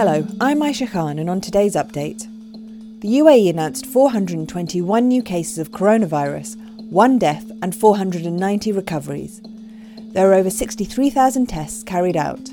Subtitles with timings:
[0.00, 2.20] Hello, I'm Aisha Khan, and on today's update,
[3.00, 6.56] the UAE announced 421 new cases of coronavirus,
[6.88, 9.42] one death, and 490 recoveries.
[10.12, 12.44] There are over 63,000 tests carried out.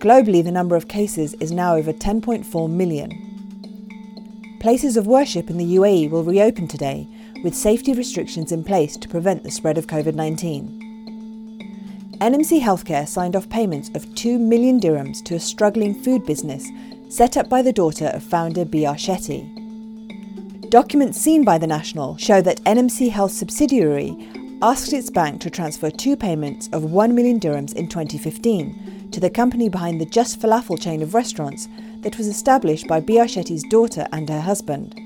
[0.00, 4.58] Globally, the number of cases is now over 10.4 million.
[4.58, 7.06] Places of worship in the UAE will reopen today,
[7.44, 10.83] with safety restrictions in place to prevent the spread of COVID 19.
[12.20, 16.68] NMC Healthcare signed off payments of 2 million dirhams to a struggling food business
[17.08, 18.94] set up by the daughter of founder B.R.
[18.94, 19.50] Shetty.
[20.70, 24.16] Documents seen by the National show that NMC Health subsidiary
[24.62, 29.28] asked its bank to transfer two payments of 1 million dirhams in 2015 to the
[29.28, 31.68] company behind the Just Falafel chain of restaurants
[31.98, 33.26] that was established by B.R.
[33.26, 35.00] Shetty's daughter and her husband.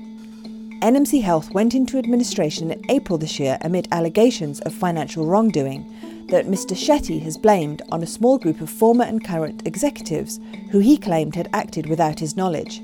[0.81, 5.83] NMC Health went into administration in April this year amid allegations of financial wrongdoing
[6.29, 6.71] that Mr.
[6.71, 10.39] Shetty has blamed on a small group of former and current executives
[10.71, 12.81] who he claimed had acted without his knowledge.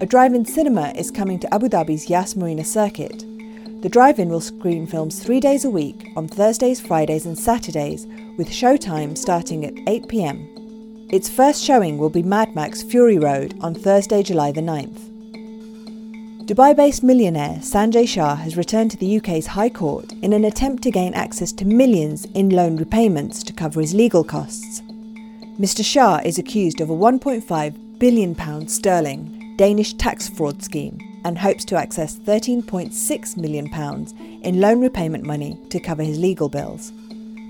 [0.00, 3.26] A drive in cinema is coming to Abu Dhabi's Yas Marina circuit.
[3.82, 8.06] The drive in will screen films three days a week on Thursdays, Fridays, and Saturdays,
[8.38, 10.48] with showtime starting at 8 pm.
[11.10, 15.17] Its first showing will be Mad Max Fury Road on Thursday, July the 9th.
[16.48, 20.82] Dubai based millionaire Sanjay Shah has returned to the UK's High Court in an attempt
[20.84, 24.80] to gain access to millions in loan repayments to cover his legal costs.
[25.60, 25.84] Mr.
[25.84, 31.76] Shah is accused of a £1.5 billion sterling Danish tax fraud scheme and hopes to
[31.76, 33.66] access £13.6 million
[34.42, 36.92] in loan repayment money to cover his legal bills.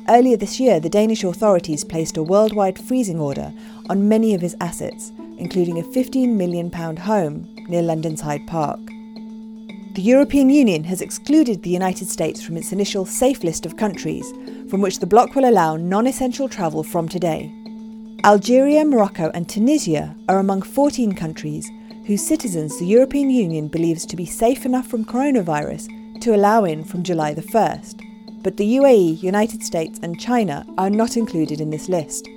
[0.09, 3.53] Earlier this year, the Danish authorities placed a worldwide freezing order
[3.89, 8.81] on many of his assets, including a £15 million home near London's Hyde Park.
[9.95, 14.33] The European Union has excluded the United States from its initial safe list of countries
[14.71, 17.53] from which the bloc will allow non essential travel from today.
[18.25, 21.71] Algeria, Morocco, and Tunisia are among 14 countries
[22.07, 25.89] whose citizens the European Union believes to be safe enough from coronavirus
[26.21, 28.43] to allow in from July the 1st.
[28.43, 32.29] But the UAE, United States, and China are not included in this list.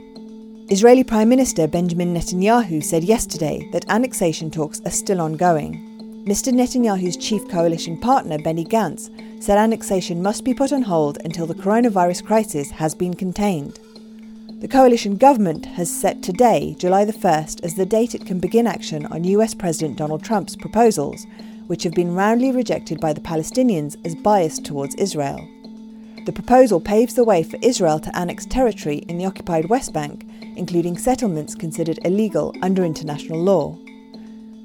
[0.72, 6.24] Israeli Prime Minister Benjamin Netanyahu said yesterday that annexation talks are still ongoing.
[6.26, 6.54] Mr.
[6.54, 9.10] Netanyahu's chief coalition partner, Benny Gantz,
[9.44, 13.82] said annexation must be put on hold until the coronavirus crisis has been contained.
[14.62, 18.66] The coalition government has set today, July the 1st, as the date it can begin
[18.66, 21.28] action on US President Donald Trump's proposals,
[21.68, 25.46] which have been roundly rejected by the Palestinians as biased towards Israel.
[26.26, 30.26] The proposal paves the way for Israel to annex territory in the occupied West Bank,
[30.56, 33.78] including settlements considered illegal under international law.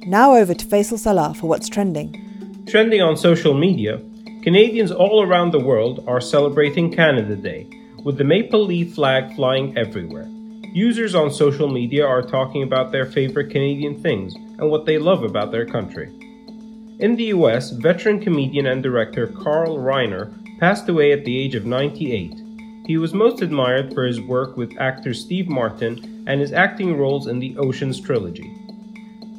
[0.06, 2.64] Now over to Faisal Salah for what's trending.
[2.66, 4.00] Trending on social media,
[4.42, 7.66] Canadians all around the world are celebrating Canada Day,
[8.04, 10.28] with the maple leaf flag flying everywhere.
[10.72, 15.24] Users on social media are talking about their favorite Canadian things and what they love
[15.24, 16.12] about their country.
[16.98, 21.66] In the US, veteran comedian and director Carl Reiner passed away at the age of
[21.66, 22.45] 98.
[22.86, 27.26] He was most admired for his work with actor Steve Martin and his acting roles
[27.26, 28.54] in the Oceans trilogy.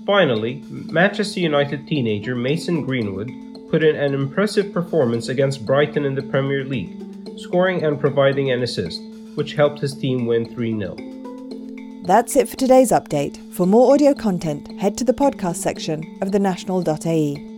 [0.05, 3.31] Finally, Manchester United teenager Mason Greenwood
[3.69, 6.97] put in an impressive performance against Brighton in the Premier League,
[7.37, 9.01] scoring and providing an assist,
[9.35, 12.03] which helped his team win 3 0.
[12.03, 13.37] That's it for today's update.
[13.53, 17.56] For more audio content, head to the podcast section of thenational.ae.